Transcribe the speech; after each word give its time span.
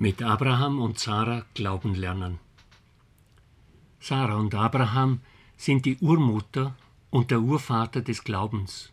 Mit 0.00 0.22
Abraham 0.22 0.80
und 0.80 0.96
Sarah 1.00 1.44
glauben 1.54 1.96
lernen. 1.96 2.38
Sarah 3.98 4.36
und 4.36 4.54
Abraham 4.54 5.22
sind 5.56 5.86
die 5.86 5.98
Urmutter 5.98 6.76
und 7.10 7.32
der 7.32 7.40
Urvater 7.40 8.00
des 8.00 8.22
Glaubens. 8.22 8.92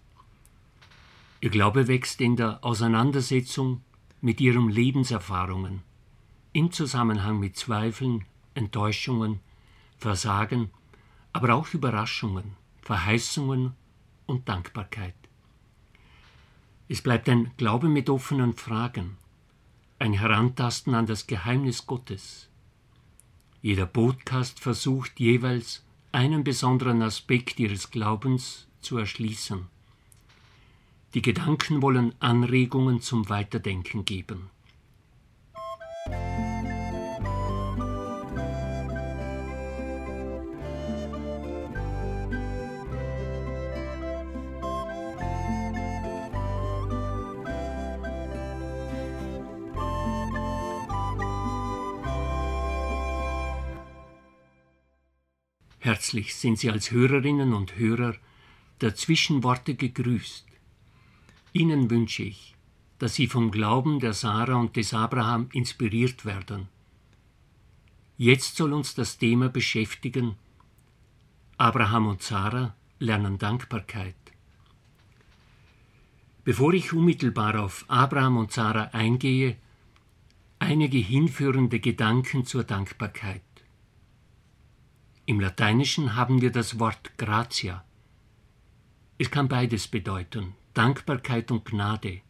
Ihr 1.41 1.51
Glaube 1.51 1.87
wächst 1.87 2.21
in 2.21 2.35
der 2.37 2.57
Auseinandersetzung 2.65 3.83
mit 4.19 4.41
ihren 4.41 4.67
Lebenserfahrungen, 4.67 5.83
im 6.53 6.71
Zusammenhang 6.71 7.37
mit 7.37 7.55
Zweifeln, 7.55 8.25
Enttäuschungen, 8.55 9.41
Versagen, 9.99 10.71
aber 11.33 11.53
auch 11.53 11.71
Überraschungen, 11.71 12.55
Verheißungen 12.81 13.73
und 14.25 14.49
Dankbarkeit. 14.49 15.13
Es 16.87 17.03
bleibt 17.03 17.29
ein 17.29 17.51
Glaube 17.57 17.89
mit 17.89 18.09
offenen 18.09 18.55
Fragen, 18.55 19.17
ein 19.97 20.13
Herantasten 20.13 20.93
an 20.93 21.05
das 21.05 21.27
Geheimnis 21.27 21.85
Gottes. 21.85 22.49
Jeder 23.61 23.85
Podcast 23.85 24.59
versucht 24.59 25.19
jeweils 25.19 25.83
einen 26.11 26.43
besonderen 26.43 27.01
Aspekt 27.01 27.59
ihres 27.59 27.91
Glaubens 27.91 28.67
zu 28.81 28.97
erschließen. 28.97 29.67
Die 31.13 31.21
Gedanken 31.21 31.81
wollen 31.81 32.13
Anregungen 32.19 33.01
zum 33.01 33.29
Weiterdenken 33.29 34.03
geben. 34.03 34.49
Herzlich 55.85 56.33
sind 56.33 56.57
Sie 56.57 56.71
als 56.71 56.89
Hörerinnen 56.89 57.53
und 57.53 57.77
Hörer 57.77 58.15
der 58.81 58.95
Zwischenworte 58.95 59.75
gegrüßt. 59.75 60.47
Ihnen 61.53 61.91
wünsche 61.91 62.23
ich, 62.23 62.55
dass 62.97 63.13
Sie 63.13 63.27
vom 63.27 63.51
Glauben 63.51 63.99
der 63.99 64.13
Sarah 64.13 64.55
und 64.55 64.75
des 64.77 64.95
Abraham 64.95 65.47
inspiriert 65.53 66.25
werden. 66.25 66.69
Jetzt 68.17 68.55
soll 68.55 68.73
uns 68.73 68.95
das 68.95 69.19
Thema 69.19 69.47
beschäftigen. 69.47 70.33
Abraham 71.57 72.07
und 72.07 72.23
Sarah 72.23 72.75
lernen 72.97 73.37
Dankbarkeit. 73.37 74.15
Bevor 76.43 76.73
ich 76.73 76.93
unmittelbar 76.93 77.63
auf 77.63 77.85
Abraham 77.89 78.37
und 78.37 78.51
Sarah 78.51 78.89
eingehe, 78.91 79.55
einige 80.57 80.97
hinführende 80.97 81.79
Gedanken 81.79 82.43
zur 82.43 82.63
Dankbarkeit. 82.63 83.43
Im 85.27 85.39
Lateinischen 85.39 86.15
haben 86.15 86.41
wir 86.41 86.51
das 86.51 86.77
Wort 86.79 87.17
gratia. 87.17 87.83
Es 89.17 89.31
kann 89.31 89.47
beides 89.47 89.87
bedeuten, 89.87 90.53
Dankbarkeit 90.75 91.49
und 91.49 91.65
Gnade. 91.65 92.21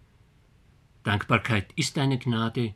Dankbarkeit 1.03 1.73
ist 1.75 1.97
eine 1.97 2.17
Gnade 2.17 2.73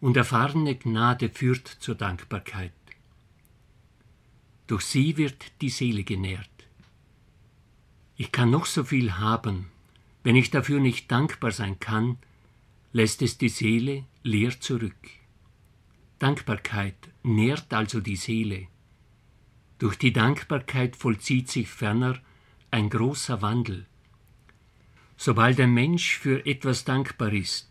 und 0.00 0.16
erfahrene 0.16 0.74
Gnade 0.74 1.28
führt 1.28 1.68
zur 1.68 1.94
Dankbarkeit. 1.94 2.72
Durch 4.66 4.82
sie 4.82 5.16
wird 5.16 5.52
die 5.60 5.68
Seele 5.68 6.02
genährt. 6.02 6.50
Ich 8.16 8.32
kann 8.32 8.50
noch 8.50 8.66
so 8.66 8.82
viel 8.82 9.18
haben, 9.18 9.66
wenn 10.24 10.36
ich 10.36 10.50
dafür 10.50 10.80
nicht 10.80 11.12
dankbar 11.12 11.52
sein 11.52 11.78
kann, 11.78 12.18
lässt 12.92 13.22
es 13.22 13.38
die 13.38 13.48
Seele 13.48 14.04
leer 14.24 14.58
zurück. 14.58 15.10
Dankbarkeit 16.18 16.96
nährt 17.22 17.72
also 17.72 18.00
die 18.00 18.16
Seele. 18.16 18.66
Durch 19.84 19.96
die 19.96 20.14
Dankbarkeit 20.14 20.96
vollzieht 20.96 21.50
sich 21.50 21.68
ferner 21.68 22.18
ein 22.70 22.88
großer 22.88 23.42
Wandel. 23.42 23.84
Sobald 25.18 25.60
ein 25.60 25.74
Mensch 25.74 26.16
für 26.16 26.46
etwas 26.46 26.86
dankbar 26.86 27.34
ist, 27.34 27.68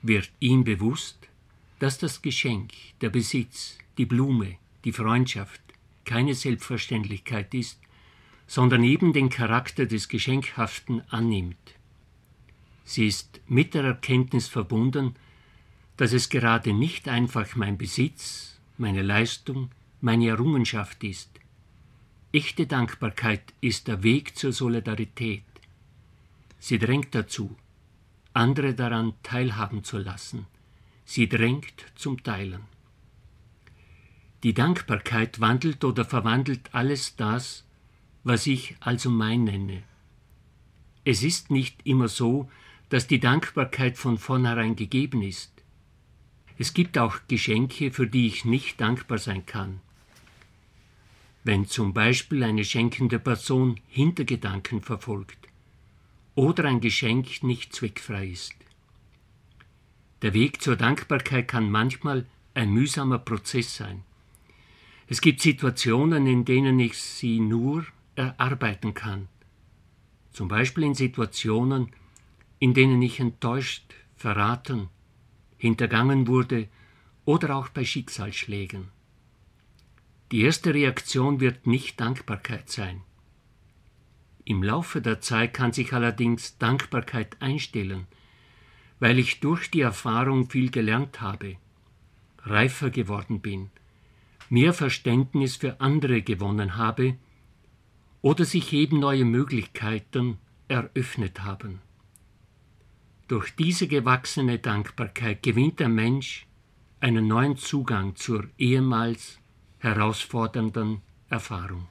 wird 0.00 0.32
ihm 0.40 0.64
bewusst, 0.64 1.28
dass 1.78 1.98
das 1.98 2.22
Geschenk, 2.22 2.72
der 3.02 3.10
Besitz, 3.10 3.76
die 3.98 4.06
Blume, 4.06 4.56
die 4.84 4.92
Freundschaft 4.92 5.60
keine 6.06 6.34
Selbstverständlichkeit 6.34 7.52
ist, 7.52 7.82
sondern 8.46 8.82
eben 8.82 9.12
den 9.12 9.28
Charakter 9.28 9.84
des 9.84 10.08
Geschenkhaften 10.08 11.02
annimmt. 11.10 11.74
Sie 12.82 13.06
ist 13.06 13.42
mit 13.46 13.74
der 13.74 13.84
Erkenntnis 13.84 14.48
verbunden, 14.48 15.16
dass 15.98 16.14
es 16.14 16.30
gerade 16.30 16.72
nicht 16.72 17.08
einfach 17.08 17.56
mein 17.56 17.76
Besitz, 17.76 18.58
meine 18.78 19.02
Leistung, 19.02 19.68
meine 20.00 20.28
Errungenschaft 20.28 21.02
ist. 21.04 21.30
Echte 22.32 22.66
Dankbarkeit 22.66 23.54
ist 23.60 23.88
der 23.88 24.02
Weg 24.02 24.36
zur 24.36 24.52
Solidarität. 24.52 25.44
Sie 26.58 26.78
drängt 26.78 27.14
dazu, 27.14 27.56
andere 28.34 28.74
daran 28.74 29.14
teilhaben 29.22 29.84
zu 29.84 29.98
lassen. 29.98 30.46
Sie 31.04 31.28
drängt 31.28 31.86
zum 31.94 32.22
Teilen. 32.22 32.62
Die 34.42 34.52
Dankbarkeit 34.52 35.40
wandelt 35.40 35.82
oder 35.82 36.04
verwandelt 36.04 36.74
alles 36.74 37.16
das, 37.16 37.64
was 38.22 38.46
ich 38.46 38.76
also 38.80 39.08
mein 39.08 39.44
nenne. 39.44 39.82
Es 41.04 41.22
ist 41.22 41.50
nicht 41.50 41.86
immer 41.86 42.08
so, 42.08 42.50
dass 42.90 43.06
die 43.06 43.20
Dankbarkeit 43.20 43.96
von 43.96 44.18
vornherein 44.18 44.76
gegeben 44.76 45.22
ist. 45.22 45.52
Es 46.58 46.74
gibt 46.74 46.98
auch 46.98 47.16
Geschenke, 47.28 47.92
für 47.92 48.06
die 48.06 48.26
ich 48.26 48.44
nicht 48.44 48.80
dankbar 48.80 49.18
sein 49.18 49.46
kann 49.46 49.80
wenn 51.46 51.64
zum 51.68 51.94
Beispiel 51.94 52.42
eine 52.42 52.64
schenkende 52.64 53.20
Person 53.20 53.78
Hintergedanken 53.86 54.82
verfolgt 54.82 55.38
oder 56.34 56.64
ein 56.64 56.80
Geschenk 56.80 57.44
nicht 57.44 57.72
zweckfrei 57.72 58.26
ist. 58.26 58.56
Der 60.22 60.34
Weg 60.34 60.60
zur 60.60 60.74
Dankbarkeit 60.74 61.46
kann 61.46 61.70
manchmal 61.70 62.26
ein 62.54 62.70
mühsamer 62.70 63.20
Prozess 63.20 63.76
sein. 63.76 64.02
Es 65.06 65.20
gibt 65.20 65.40
Situationen, 65.40 66.26
in 66.26 66.44
denen 66.44 66.80
ich 66.80 66.98
sie 66.98 67.38
nur 67.38 67.86
erarbeiten 68.16 68.92
kann. 68.92 69.28
Zum 70.32 70.48
Beispiel 70.48 70.82
in 70.82 70.94
Situationen, 70.94 71.92
in 72.58 72.74
denen 72.74 73.00
ich 73.02 73.20
enttäuscht, 73.20 73.94
verraten, 74.16 74.88
hintergangen 75.58 76.26
wurde 76.26 76.66
oder 77.24 77.54
auch 77.54 77.68
bei 77.68 77.84
Schicksalsschlägen. 77.84 78.95
Die 80.32 80.42
erste 80.42 80.74
Reaktion 80.74 81.40
wird 81.40 81.66
nicht 81.66 82.00
Dankbarkeit 82.00 82.68
sein. 82.68 83.02
Im 84.44 84.62
Laufe 84.62 85.00
der 85.00 85.20
Zeit 85.20 85.54
kann 85.54 85.72
sich 85.72 85.92
allerdings 85.92 86.58
Dankbarkeit 86.58 87.40
einstellen, 87.40 88.06
weil 88.98 89.18
ich 89.18 89.40
durch 89.40 89.70
die 89.70 89.80
Erfahrung 89.80 90.50
viel 90.50 90.70
gelernt 90.70 91.20
habe, 91.20 91.56
reifer 92.44 92.90
geworden 92.90 93.40
bin, 93.40 93.70
mehr 94.48 94.72
Verständnis 94.72 95.56
für 95.56 95.80
andere 95.80 96.22
gewonnen 96.22 96.76
habe 96.76 97.16
oder 98.22 98.44
sich 98.44 98.72
eben 98.72 98.98
neue 98.98 99.24
Möglichkeiten 99.24 100.38
eröffnet 100.68 101.42
haben. 101.44 101.80
Durch 103.28 103.54
diese 103.54 103.88
gewachsene 103.88 104.58
Dankbarkeit 104.58 105.42
gewinnt 105.42 105.80
der 105.80 105.88
Mensch 105.88 106.46
einen 107.00 107.26
neuen 107.26 107.56
Zugang 107.56 108.16
zur 108.16 108.48
ehemals 108.58 109.40
herausfordernden 109.86 111.00
Erfahrung. 111.28 111.86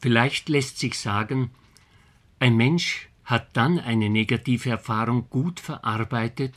Vielleicht 0.00 0.48
lässt 0.48 0.78
sich 0.78 0.98
sagen, 0.98 1.50
ein 2.38 2.56
Mensch 2.56 3.08
hat 3.24 3.56
dann 3.56 3.78
eine 3.78 4.10
negative 4.10 4.68
Erfahrung 4.68 5.30
gut 5.30 5.60
verarbeitet, 5.60 6.54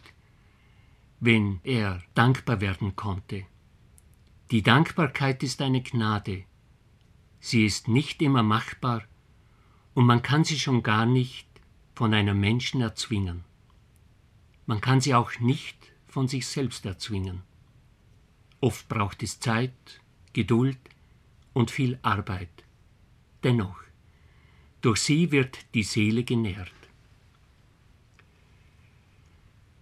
wenn 1.22 1.62
er 1.64 2.04
dankbar 2.14 2.60
werden 2.60 2.96
konnte. 2.96 3.46
Die 4.52 4.62
Dankbarkeit 4.62 5.44
ist 5.44 5.62
eine 5.62 5.82
Gnade. 5.82 6.44
Sie 7.40 7.66
ist 7.66 7.88
nicht 7.88 8.22
immer 8.22 8.44
machbar 8.44 9.04
und 9.94 10.06
man 10.06 10.22
kann 10.22 10.44
sie 10.44 10.60
schon 10.60 10.84
gar 10.84 11.06
nicht 11.06 11.48
von 11.96 12.14
einem 12.14 12.40
Menschen 12.40 12.82
erzwingen. 12.82 13.46
Man 14.66 14.82
kann 14.82 15.00
sie 15.00 15.16
auch 15.16 15.40
nicht 15.40 15.78
von 16.08 16.28
sich 16.28 16.46
selbst 16.48 16.86
erzwingen. 16.86 17.44
Oft 18.60 18.90
braucht 18.90 19.24
es 19.24 19.40
Zeit, 19.40 20.02
Geduld 20.38 20.78
und 21.54 21.72
viel 21.72 21.98
Arbeit. 22.04 22.64
Dennoch, 23.44 23.82
durch 24.82 25.00
sie 25.00 25.32
wird 25.32 25.66
die 25.74 25.82
Seele 25.82 26.24
genährt. 26.24 26.80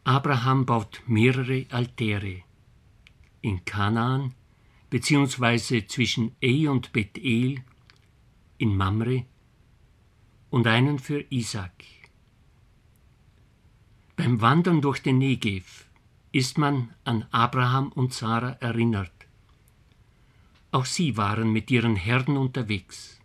Abraham 0.06 0.66
baut 0.66 1.02
mehrere 1.08 1.66
Altäre 1.72 2.44
in 3.42 3.66
Kanaan 3.66 4.34
beziehungsweise 4.90 5.88
zwischen 5.88 6.38
E 6.42 6.70
und 6.70 6.94
Bethel 6.94 7.62
in 8.58 8.78
Mamre 8.78 9.26
und 10.52 10.68
einen 10.68 11.00
für 11.00 11.26
Isaac. 11.32 11.84
Beim 14.16 14.40
Wandern 14.40 14.80
durch 14.80 15.02
den 15.02 15.18
Negev 15.18 15.84
ist 16.32 16.58
man 16.58 16.94
an 17.04 17.26
Abraham 17.32 17.92
und 17.92 18.14
Sarah 18.14 18.56
erinnert. 18.62 19.15
Auch 20.76 20.84
sie 20.84 21.16
waren 21.16 21.54
mit 21.54 21.72
ihren 21.72 21.96
Herden 21.96 22.36
unterwegs. 22.36 23.22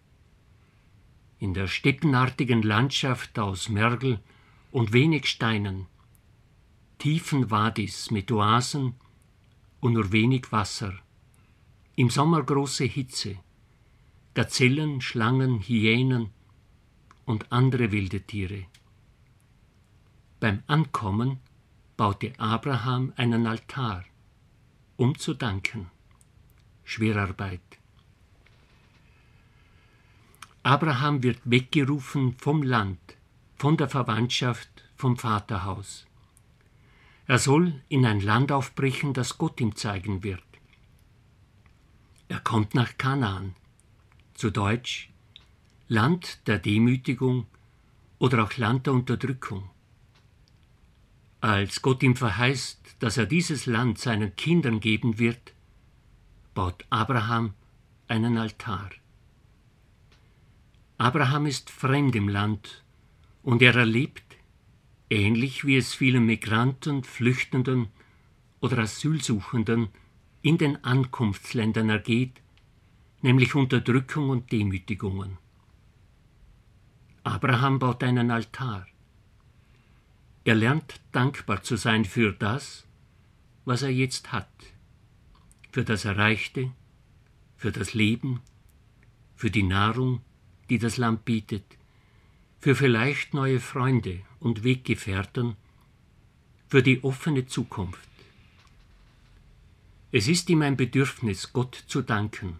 In 1.40 1.52
der 1.52 1.66
steppenartigen 1.66 2.62
Landschaft 2.62 3.40
aus 3.40 3.68
Mergel 3.68 4.20
und 4.70 4.92
wenig 4.92 5.26
Steinen, 5.26 5.86
tiefen 6.98 7.50
Wadis 7.50 8.12
mit 8.12 8.30
Oasen 8.30 8.94
und 9.80 9.94
nur 9.94 10.12
wenig 10.12 10.52
Wasser, 10.52 10.94
im 11.96 12.08
Sommer 12.08 12.44
große 12.44 12.84
Hitze, 12.84 13.40
Gazellen, 14.34 15.00
Schlangen, 15.00 15.58
Hyänen 15.58 16.30
und 17.24 17.50
andere 17.50 17.90
wilde 17.90 18.20
Tiere. 18.20 18.66
Beim 20.38 20.62
Ankommen 20.68 21.40
baute 21.96 22.32
Abraham 22.38 23.12
einen 23.16 23.44
Altar, 23.48 24.04
um 24.96 25.18
zu 25.18 25.34
danken. 25.34 25.90
Schwerarbeit. 26.90 27.60
Abraham 30.64 31.22
wird 31.22 31.38
weggerufen 31.44 32.34
vom 32.36 32.64
Land, 32.64 32.98
von 33.54 33.76
der 33.76 33.88
Verwandtschaft, 33.88 34.68
vom 34.96 35.16
Vaterhaus. 35.16 36.08
Er 37.28 37.38
soll 37.38 37.80
in 37.88 38.04
ein 38.04 38.20
Land 38.20 38.50
aufbrechen, 38.50 39.14
das 39.14 39.38
Gott 39.38 39.60
ihm 39.60 39.76
zeigen 39.76 40.24
wird. 40.24 40.42
Er 42.26 42.40
kommt 42.40 42.74
nach 42.74 42.98
Kanaan, 42.98 43.54
zu 44.34 44.50
Deutsch 44.50 45.10
Land 45.86 46.40
der 46.48 46.58
Demütigung 46.58 47.46
oder 48.18 48.42
auch 48.42 48.56
Land 48.56 48.86
der 48.86 48.94
Unterdrückung. 48.94 49.70
Als 51.40 51.82
Gott 51.82 52.02
ihm 52.02 52.16
verheißt, 52.16 52.96
dass 52.98 53.16
er 53.16 53.26
dieses 53.26 53.66
Land 53.66 54.00
seinen 54.00 54.34
Kindern 54.34 54.80
geben 54.80 55.20
wird, 55.20 55.54
baut 56.60 56.84
Abraham 56.90 57.54
einen 58.06 58.36
Altar. 58.36 58.90
Abraham 60.98 61.46
ist 61.46 61.70
fremd 61.70 62.14
im 62.14 62.28
Land 62.28 62.84
und 63.42 63.62
er 63.62 63.74
erlebt, 63.74 64.36
ähnlich 65.08 65.64
wie 65.64 65.78
es 65.78 65.94
vielen 65.94 66.26
Migranten, 66.26 67.02
Flüchtenden 67.02 67.88
oder 68.60 68.76
Asylsuchenden 68.80 69.88
in 70.42 70.58
den 70.58 70.84
Ankunftsländern 70.84 71.88
ergeht, 71.88 72.42
nämlich 73.22 73.54
Unterdrückung 73.54 74.28
und 74.28 74.52
Demütigungen. 74.52 75.38
Abraham 77.24 77.78
baut 77.78 78.04
einen 78.04 78.30
Altar. 78.30 78.86
Er 80.44 80.56
lernt 80.56 81.00
dankbar 81.12 81.62
zu 81.62 81.76
sein 81.76 82.04
für 82.04 82.34
das, 82.34 82.86
was 83.64 83.80
er 83.80 83.94
jetzt 84.02 84.30
hat, 84.30 84.50
für 85.70 85.84
das 85.84 86.04
Erreichte, 86.04 86.72
für 87.56 87.72
das 87.72 87.94
Leben, 87.94 88.40
für 89.36 89.50
die 89.50 89.62
Nahrung, 89.62 90.20
die 90.68 90.78
das 90.78 90.96
Land 90.96 91.24
bietet, 91.24 91.64
für 92.58 92.74
vielleicht 92.74 93.34
neue 93.34 93.60
Freunde 93.60 94.20
und 94.38 94.64
Weggefährten, 94.64 95.56
für 96.68 96.82
die 96.82 97.02
offene 97.02 97.46
Zukunft. 97.46 98.08
Es 100.12 100.28
ist 100.28 100.50
ihm 100.50 100.62
ein 100.62 100.76
Bedürfnis, 100.76 101.52
Gott 101.52 101.84
zu 101.86 102.02
danken. 102.02 102.58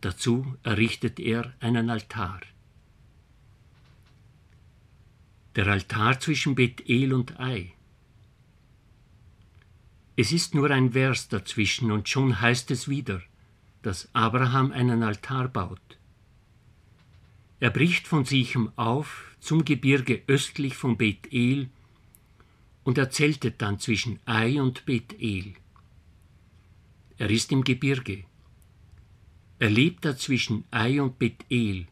Dazu 0.00 0.56
errichtet 0.62 1.20
er 1.20 1.54
einen 1.60 1.90
Altar. 1.90 2.40
der 5.58 5.66
Altar 5.66 6.20
zwischen 6.20 6.54
Bethel 6.54 7.12
und 7.12 7.40
Ei. 7.40 7.72
Es 10.20 10.32
ist 10.32 10.52
nur 10.52 10.68
ein 10.72 10.90
Vers 10.90 11.28
dazwischen 11.28 11.92
und 11.92 12.08
schon 12.08 12.40
heißt 12.40 12.72
es 12.72 12.88
wieder, 12.88 13.22
dass 13.82 14.08
Abraham 14.14 14.72
einen 14.72 15.04
Altar 15.04 15.46
baut. 15.46 15.96
Er 17.60 17.70
bricht 17.70 18.08
von 18.08 18.24
Sichem 18.24 18.72
auf 18.74 19.36
zum 19.38 19.64
Gebirge 19.64 20.22
östlich 20.26 20.74
von 20.74 20.96
Bethel 20.96 21.68
und 22.82 22.98
er 22.98 23.10
zeltet 23.10 23.62
dann 23.62 23.78
zwischen 23.78 24.18
Ei 24.26 24.60
und 24.60 24.84
Bethel. 24.86 25.54
Er 27.16 27.30
ist 27.30 27.52
im 27.52 27.62
Gebirge. 27.62 28.24
Er 29.60 29.70
lebt 29.70 30.04
da 30.04 30.16
zwischen 30.16 30.64
Ei 30.72 31.00
und 31.00 31.20
Bethel, 31.20 31.86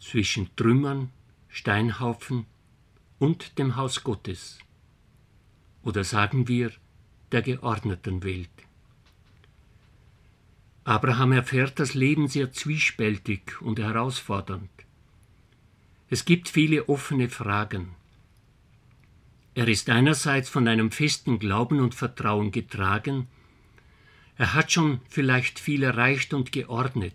zwischen 0.00 0.48
Trümmern 0.56 1.10
Steinhaufen 1.48 2.46
und 3.18 3.58
dem 3.58 3.76
Haus 3.76 4.04
Gottes. 4.04 4.58
Oder 5.82 6.02
sagen 6.02 6.48
wir 6.48 6.72
der 7.34 7.42
geordneten 7.42 8.22
Welt. 8.22 8.48
Abraham 10.84 11.32
erfährt 11.32 11.80
das 11.80 11.94
Leben 11.94 12.28
sehr 12.28 12.52
zwiespältig 12.52 13.60
und 13.60 13.80
herausfordernd. 13.80 14.70
Es 16.08 16.24
gibt 16.24 16.48
viele 16.48 16.88
offene 16.88 17.28
Fragen. 17.28 17.88
Er 19.54 19.66
ist 19.66 19.90
einerseits 19.90 20.48
von 20.48 20.68
einem 20.68 20.92
festen 20.92 21.40
Glauben 21.40 21.80
und 21.80 21.96
Vertrauen 21.96 22.52
getragen, 22.52 23.26
er 24.36 24.54
hat 24.54 24.72
schon 24.72 25.00
vielleicht 25.08 25.58
viel 25.58 25.82
erreicht 25.82 26.34
und 26.34 26.52
geordnet. 26.52 27.14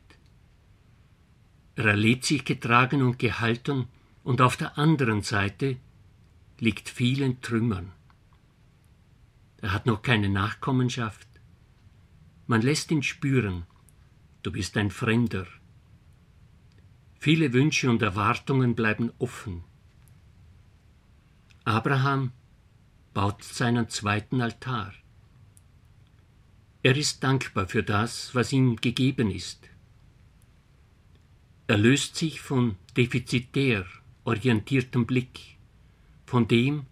Er 1.75 1.85
erlebt 1.85 2.25
sich 2.25 2.43
getragen 2.43 3.01
und 3.01 3.19
gehalten 3.19 3.87
und 4.23 4.41
auf 4.41 4.57
der 4.57 4.77
anderen 4.77 5.21
Seite 5.21 5.77
liegt 6.59 6.89
viel 6.89 7.21
in 7.21 7.41
Trümmern. 7.41 7.91
Er 9.61 9.73
hat 9.73 9.85
noch 9.85 10.01
keine 10.01 10.29
Nachkommenschaft. 10.29 11.27
Man 12.47 12.61
lässt 12.61 12.91
ihn 12.91 13.03
spüren, 13.03 13.65
du 14.41 14.51
bist 14.51 14.77
ein 14.77 14.89
Fremder. 14.89 15.45
Viele 17.19 17.51
Wünsche 17.51 17.89
und 17.89 18.01
Erwartungen 18.01 18.75
bleiben 18.75 19.11
offen. 19.19 19.63
Abraham 21.65 22.31
baut 23.13 23.43
seinen 23.43 23.89
zweiten 23.89 24.41
Altar. 24.41 24.93
Er 26.81 26.95
ist 26.95 27.21
dankbar 27.23 27.67
für 27.67 27.83
das, 27.83 28.33
was 28.33 28.53
ihm 28.53 28.77
gegeben 28.77 29.29
ist. 29.29 29.69
Er 31.67 31.77
löst 31.77 32.15
sich 32.15 32.39
von 32.39 32.77
defizitär 32.95 33.85
orientiertem 34.23 35.05
Blick 35.05 35.57
von 36.25 36.47
dem, 36.47 36.85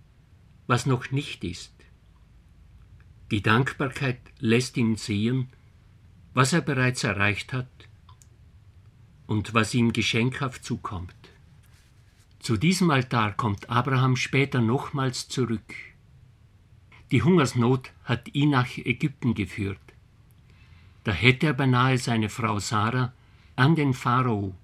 was 0.67 0.85
noch 0.85 1.11
nicht 1.11 1.43
ist. 1.45 1.76
Die 3.31 3.41
Dankbarkeit 3.41 4.19
lässt 4.39 4.77
ihn 4.77 4.95
sehen, 4.95 5.49
was 6.33 6.53
er 6.53 6.61
bereits 6.61 7.03
erreicht 7.03 7.51
hat 7.51 7.67
und 9.25 9.53
was 9.53 9.73
ihm 9.73 9.91
geschenkhaft 9.91 10.63
zukommt. 10.63 11.13
Zu 12.39 12.55
diesem 12.55 12.89
Altar 12.89 13.33
kommt 13.33 13.69
Abraham 13.69 14.15
später 14.15 14.61
nochmals 14.61 15.27
zurück. 15.27 15.75
Die 17.11 17.21
Hungersnot 17.21 17.91
hat 18.05 18.33
ihn 18.33 18.51
nach 18.51 18.77
Ägypten 18.77 19.33
geführt. 19.33 19.79
Da 21.03 21.11
hätte 21.11 21.47
er 21.47 21.53
beinahe 21.53 21.97
seine 21.97 22.29
Frau 22.29 22.59
Sarah 22.59 23.13
an 23.57 23.75
den 23.75 23.93
Pharao 23.93 24.55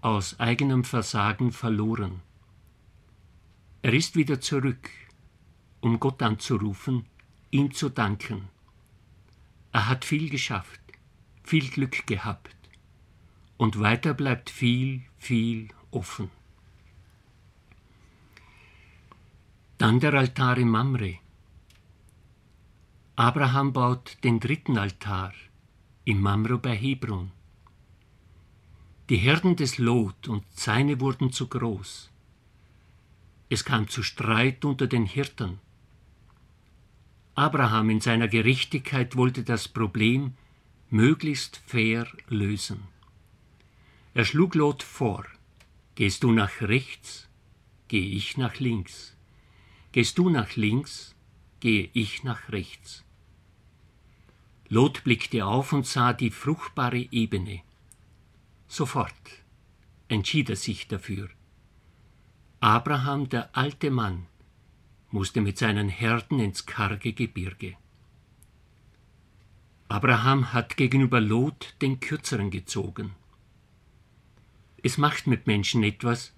aus 0.00 0.38
eigenem 0.38 0.84
Versagen 0.84 1.50
verloren. 1.50 2.22
Er 3.82 3.94
ist 3.94 4.14
wieder 4.14 4.40
zurück, 4.40 4.90
um 5.80 5.98
Gott 5.98 6.22
anzurufen, 6.22 7.06
ihm 7.56 7.72
zu 7.72 7.88
danken. 7.88 8.48
Er 9.72 9.88
hat 9.88 10.04
viel 10.04 10.28
geschafft, 10.28 10.80
viel 11.42 11.68
Glück 11.70 12.06
gehabt, 12.06 12.56
und 13.56 13.80
weiter 13.80 14.12
bleibt 14.12 14.50
viel, 14.50 15.02
viel 15.18 15.68
offen. 15.90 16.30
Dann 19.78 20.00
der 20.00 20.14
Altar 20.14 20.58
im 20.58 20.70
Mamre. 20.70 21.18
Abraham 23.16 23.72
baut 23.72 24.18
den 24.24 24.40
dritten 24.40 24.76
Altar 24.76 25.32
im 26.04 26.20
Mamre 26.20 26.58
bei 26.58 26.76
Hebron. 26.76 27.30
Die 29.08 29.16
Herden 29.16 29.56
des 29.56 29.78
Lot 29.78 30.28
und 30.28 30.44
seine 30.50 31.00
wurden 31.00 31.32
zu 31.32 31.46
groß. 31.48 32.10
Es 33.48 33.64
kam 33.64 33.88
zu 33.88 34.02
Streit 34.02 34.64
unter 34.64 34.86
den 34.86 35.06
Hirten. 35.06 35.60
Abraham 37.36 37.90
in 37.90 38.00
seiner 38.00 38.28
Gerechtigkeit 38.28 39.14
wollte 39.14 39.44
das 39.44 39.68
Problem 39.68 40.32
möglichst 40.88 41.58
fair 41.66 42.08
lösen. 42.28 42.88
Er 44.14 44.24
schlug 44.24 44.54
Lot 44.54 44.82
vor, 44.82 45.26
gehst 45.96 46.22
du 46.22 46.32
nach 46.32 46.62
rechts, 46.62 47.28
gehe 47.88 48.08
ich 48.08 48.38
nach 48.38 48.58
links. 48.58 49.14
Gehst 49.92 50.16
du 50.16 50.30
nach 50.30 50.56
links, 50.56 51.14
gehe 51.60 51.90
ich 51.92 52.24
nach 52.24 52.48
rechts. 52.48 53.04
Lot 54.68 55.04
blickte 55.04 55.44
auf 55.44 55.74
und 55.74 55.86
sah 55.86 56.14
die 56.14 56.30
fruchtbare 56.30 57.06
Ebene. 57.10 57.60
Sofort 58.66 59.12
entschied 60.08 60.48
er 60.48 60.56
sich 60.56 60.88
dafür. 60.88 61.28
Abraham, 62.60 63.28
der 63.28 63.54
alte 63.54 63.90
Mann, 63.90 64.26
musste 65.16 65.40
mit 65.40 65.56
seinen 65.56 65.88
Herden 65.88 66.40
ins 66.40 66.66
karge 66.66 67.14
Gebirge. 67.14 67.74
Abraham 69.88 70.52
hat 70.52 70.76
gegenüber 70.76 71.22
Lot 71.22 71.74
den 71.80 72.00
kürzeren 72.00 72.50
gezogen. 72.50 73.14
Es 74.82 74.98
macht 74.98 75.26
mit 75.26 75.46
Menschen 75.46 75.82
etwas, 75.84 76.34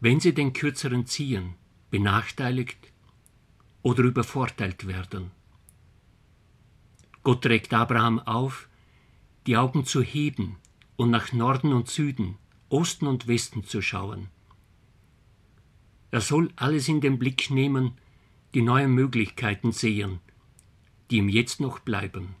wenn 0.00 0.20
sie 0.20 0.34
den 0.34 0.52
kürzeren 0.52 1.06
ziehen, 1.06 1.54
benachteiligt 1.90 2.92
oder 3.80 4.02
übervorteilt 4.02 4.86
werden. 4.86 5.30
Gott 7.22 7.40
trägt 7.40 7.72
Abraham 7.72 8.18
auf, 8.18 8.68
die 9.46 9.56
Augen 9.56 9.86
zu 9.86 10.02
heben 10.02 10.56
und 10.96 11.08
nach 11.08 11.32
Norden 11.32 11.72
und 11.72 11.88
Süden, 11.88 12.36
Osten 12.68 13.06
und 13.06 13.28
Westen 13.28 13.64
zu 13.64 13.80
schauen. 13.80 14.28
Er 16.10 16.20
soll 16.20 16.52
alles 16.56 16.86
in 16.86 17.00
den 17.00 17.18
Blick 17.18 17.50
nehmen, 17.50 17.96
die 18.54 18.62
neuen 18.62 18.92
Möglichkeiten 18.92 19.72
sehen, 19.72 20.20
die 21.10 21.18
ihm 21.18 21.28
jetzt 21.28 21.60
noch 21.60 21.78
bleiben. 21.78 22.34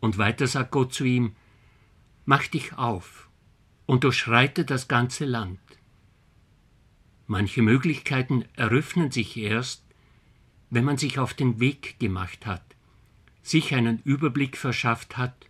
Und 0.00 0.18
weiter 0.18 0.46
sagt 0.46 0.70
Gott 0.72 0.92
zu 0.92 1.04
ihm, 1.04 1.34
Mach 2.24 2.46
dich 2.46 2.74
auf 2.74 3.28
und 3.86 4.04
durchschreite 4.04 4.64
das 4.64 4.86
ganze 4.86 5.24
Land. 5.24 5.58
Manche 7.26 7.62
Möglichkeiten 7.62 8.44
eröffnen 8.54 9.10
sich 9.10 9.36
erst, 9.36 9.84
wenn 10.70 10.84
man 10.84 10.98
sich 10.98 11.18
auf 11.18 11.34
den 11.34 11.60
Weg 11.60 11.98
gemacht 11.98 12.46
hat, 12.46 12.64
sich 13.42 13.74
einen 13.74 14.00
Überblick 14.04 14.56
verschafft 14.56 15.16
hat 15.16 15.46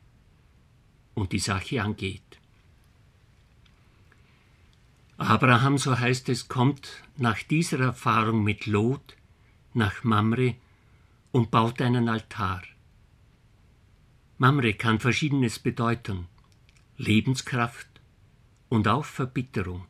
und 1.14 1.32
die 1.32 1.38
Sache 1.38 1.82
angeht. 1.82 2.22
Abraham, 5.18 5.78
so 5.78 5.98
heißt 5.98 6.28
es, 6.30 6.48
kommt 6.48 7.02
nach 7.16 7.42
dieser 7.42 7.78
Erfahrung 7.78 8.42
mit 8.42 8.66
Lot 8.66 9.16
nach 9.74 10.04
Mamre 10.04 10.54
und 11.30 11.50
baut 11.50 11.80
einen 11.80 12.08
Altar. 12.08 12.62
Mamre 14.38 14.74
kann 14.74 14.98
verschiedenes 14.98 15.58
bedeuten, 15.58 16.26
Lebenskraft 16.96 17.88
und 18.68 18.88
auch 18.88 19.04
Verbitterung. 19.04 19.86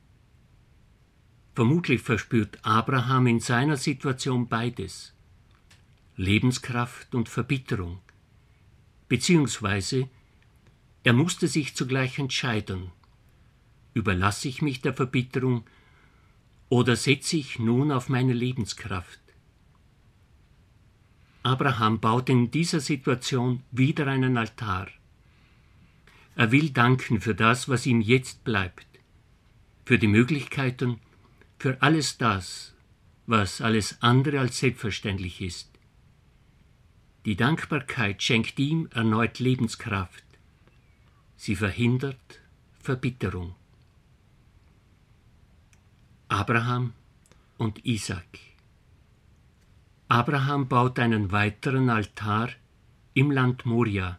Vermutlich 1.54 2.02
verspürt 2.02 2.58
Abraham 2.62 3.26
in 3.26 3.40
seiner 3.40 3.76
Situation 3.76 4.48
beides, 4.48 5.14
Lebenskraft 6.16 7.14
und 7.14 7.28
Verbitterung, 7.28 8.00
beziehungsweise 9.08 10.08
er 11.04 11.12
musste 11.12 11.48
sich 11.48 11.74
zugleich 11.74 12.18
entscheiden, 12.18 12.90
überlasse 13.94 14.48
ich 14.48 14.62
mich 14.62 14.80
der 14.80 14.94
Verbitterung 14.94 15.64
oder 16.68 16.96
setze 16.96 17.36
ich 17.36 17.58
nun 17.58 17.90
auf 17.92 18.08
meine 18.08 18.32
Lebenskraft? 18.32 19.21
Abraham 21.42 21.98
baut 21.98 22.28
in 22.28 22.50
dieser 22.50 22.80
Situation 22.80 23.62
wieder 23.70 24.06
einen 24.06 24.36
Altar. 24.36 24.88
Er 26.36 26.52
will 26.52 26.70
danken 26.70 27.20
für 27.20 27.34
das, 27.34 27.68
was 27.68 27.84
ihm 27.86 28.00
jetzt 28.00 28.44
bleibt, 28.44 28.86
für 29.84 29.98
die 29.98 30.06
Möglichkeiten, 30.06 31.00
für 31.58 31.82
alles 31.82 32.16
das, 32.16 32.74
was 33.26 33.60
alles 33.60 34.00
andere 34.00 34.40
als 34.40 34.58
selbstverständlich 34.58 35.40
ist. 35.40 35.68
Die 37.24 37.36
Dankbarkeit 37.36 38.22
schenkt 38.22 38.58
ihm 38.58 38.88
erneut 38.92 39.38
Lebenskraft. 39.38 40.24
Sie 41.36 41.56
verhindert 41.56 42.40
Verbitterung. 42.80 43.54
Abraham 46.28 46.94
und 47.58 47.84
Isaac. 47.84 48.51
Abraham 50.12 50.68
baut 50.68 50.98
einen 50.98 51.32
weiteren 51.32 51.88
Altar 51.88 52.50
im 53.14 53.30
Land 53.30 53.64
Moria 53.64 54.18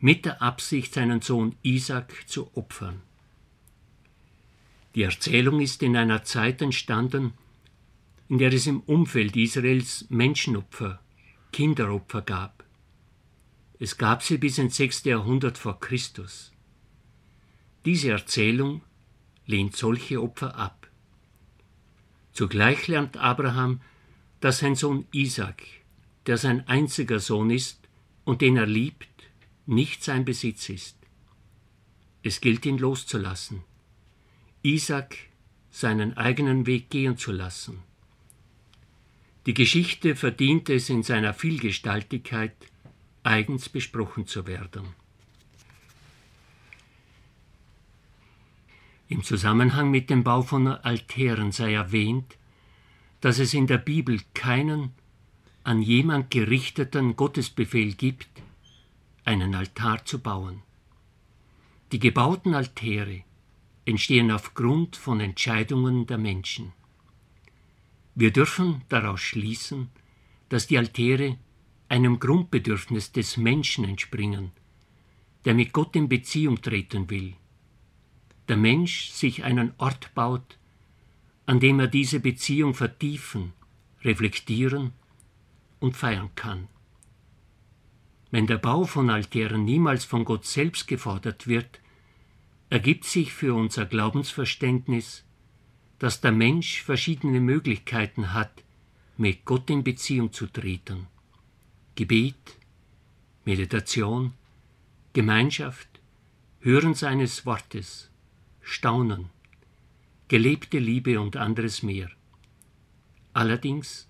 mit 0.00 0.24
der 0.24 0.42
Absicht, 0.42 0.94
seinen 0.94 1.20
Sohn 1.20 1.54
Isaac 1.62 2.24
zu 2.26 2.50
opfern. 2.56 3.00
Die 4.96 5.04
Erzählung 5.04 5.60
ist 5.60 5.84
in 5.84 5.96
einer 5.96 6.24
Zeit 6.24 6.60
entstanden, 6.60 7.34
in 8.28 8.38
der 8.38 8.52
es 8.52 8.66
im 8.66 8.80
Umfeld 8.80 9.36
Israels 9.36 10.06
Menschenopfer, 10.08 11.00
Kinderopfer 11.52 12.22
gab. 12.22 12.64
Es 13.78 13.98
gab 13.98 14.24
sie 14.24 14.38
bis 14.38 14.58
ins 14.58 14.76
sechste 14.76 15.10
Jahrhundert 15.10 15.56
vor 15.56 15.78
Christus. 15.78 16.50
Diese 17.84 18.10
Erzählung 18.10 18.82
lehnt 19.46 19.76
solche 19.76 20.20
Opfer 20.20 20.56
ab. 20.56 20.88
Zugleich 22.32 22.88
lernt 22.88 23.18
Abraham, 23.18 23.80
dass 24.42 24.58
sein 24.58 24.74
Sohn 24.74 25.06
Isaac, 25.12 25.62
der 26.26 26.36
sein 26.36 26.66
einziger 26.66 27.20
Sohn 27.20 27.48
ist 27.50 27.88
und 28.24 28.40
den 28.40 28.56
er 28.56 28.66
liebt, 28.66 29.08
nicht 29.66 30.02
sein 30.02 30.24
Besitz 30.24 30.68
ist. 30.68 30.96
Es 32.24 32.40
gilt 32.40 32.66
ihn 32.66 32.76
loszulassen, 32.76 33.62
Isaac 34.62 35.16
seinen 35.70 36.16
eigenen 36.16 36.66
Weg 36.66 36.90
gehen 36.90 37.16
zu 37.16 37.30
lassen. 37.30 37.84
Die 39.46 39.54
Geschichte 39.54 40.16
verdient 40.16 40.68
es 40.70 40.90
in 40.90 41.04
seiner 41.04 41.34
Vielgestaltigkeit, 41.34 42.56
eigens 43.22 43.68
besprochen 43.68 44.26
zu 44.26 44.48
werden. 44.48 44.88
Im 49.06 49.22
Zusammenhang 49.22 49.92
mit 49.92 50.10
dem 50.10 50.24
Bau 50.24 50.42
von 50.42 50.66
Altären 50.66 51.52
sei 51.52 51.74
erwähnt, 51.74 52.36
dass 53.22 53.38
es 53.38 53.54
in 53.54 53.68
der 53.68 53.78
Bibel 53.78 54.20
keinen 54.34 54.90
an 55.62 55.80
jemand 55.80 56.30
gerichteten 56.30 57.14
Gottesbefehl 57.14 57.94
gibt, 57.94 58.28
einen 59.24 59.54
Altar 59.54 60.04
zu 60.04 60.18
bauen. 60.18 60.62
Die 61.92 62.00
gebauten 62.00 62.52
Altäre 62.52 63.22
entstehen 63.84 64.32
aufgrund 64.32 64.96
von 64.96 65.20
Entscheidungen 65.20 66.06
der 66.06 66.18
Menschen. 66.18 66.72
Wir 68.16 68.32
dürfen 68.32 68.82
daraus 68.88 69.20
schließen, 69.20 69.88
dass 70.48 70.66
die 70.66 70.76
Altäre 70.76 71.38
einem 71.88 72.18
Grundbedürfnis 72.18 73.12
des 73.12 73.36
Menschen 73.36 73.84
entspringen, 73.84 74.50
der 75.44 75.54
mit 75.54 75.72
Gott 75.72 75.94
in 75.94 76.08
Beziehung 76.08 76.60
treten 76.60 77.08
will. 77.08 77.34
Der 78.48 78.56
Mensch 78.56 79.10
sich 79.10 79.44
einen 79.44 79.74
Ort 79.78 80.12
baut, 80.14 80.58
an 81.46 81.60
dem 81.60 81.80
er 81.80 81.88
diese 81.88 82.20
Beziehung 82.20 82.74
vertiefen, 82.74 83.52
reflektieren 84.04 84.92
und 85.80 85.96
feiern 85.96 86.30
kann. 86.34 86.68
Wenn 88.30 88.46
der 88.46 88.58
Bau 88.58 88.84
von 88.84 89.10
Altären 89.10 89.64
niemals 89.64 90.04
von 90.04 90.24
Gott 90.24 90.46
selbst 90.46 90.88
gefordert 90.88 91.46
wird, 91.46 91.80
ergibt 92.70 93.04
sich 93.04 93.32
für 93.32 93.54
unser 93.54 93.84
Glaubensverständnis, 93.84 95.24
dass 95.98 96.20
der 96.20 96.32
Mensch 96.32 96.82
verschiedene 96.82 97.40
Möglichkeiten 97.40 98.32
hat, 98.32 98.62
mit 99.18 99.44
Gott 99.44 99.68
in 99.68 99.84
Beziehung 99.84 100.32
zu 100.32 100.46
treten. 100.46 101.06
Gebet, 101.94 102.56
Meditation, 103.44 104.32
Gemeinschaft, 105.12 105.88
Hören 106.60 106.94
seines 106.94 107.44
Wortes, 107.44 108.08
Staunen, 108.62 109.28
gelebte 110.32 110.78
Liebe 110.78 111.20
und 111.20 111.36
anderes 111.36 111.82
mehr. 111.82 112.08
Allerdings 113.34 114.08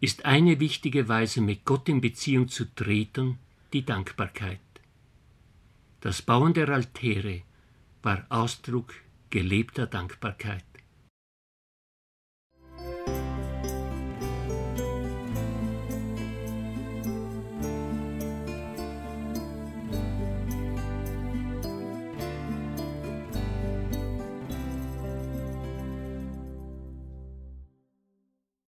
ist 0.00 0.24
eine 0.24 0.58
wichtige 0.58 1.06
Weise, 1.06 1.42
mit 1.42 1.66
Gott 1.66 1.86
in 1.90 2.00
Beziehung 2.00 2.48
zu 2.48 2.64
treten, 2.74 3.38
die 3.74 3.84
Dankbarkeit. 3.84 4.58
Das 6.00 6.22
Bauen 6.22 6.54
der 6.54 6.70
Altäre 6.70 7.42
war 8.02 8.24
Ausdruck 8.30 8.94
gelebter 9.28 9.86
Dankbarkeit. 9.86 10.64